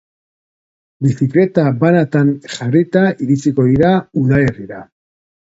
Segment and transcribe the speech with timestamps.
[1.07, 3.93] Bizikleta banatan jarrita iritsiko dira
[4.25, 4.83] udalerrira.